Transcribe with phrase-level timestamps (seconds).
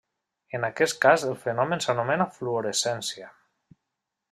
[0.59, 3.31] En aquest cas el fenomen s'anomena fluorescència.